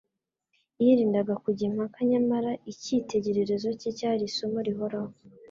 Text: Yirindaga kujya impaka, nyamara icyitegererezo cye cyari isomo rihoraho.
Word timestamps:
Yirindaga 0.83 1.33
kujya 1.43 1.63
impaka, 1.69 1.97
nyamara 2.11 2.51
icyitegererezo 2.71 3.67
cye 3.79 3.91
cyari 3.97 4.21
isomo 4.29 4.57
rihoraho. 4.67 5.13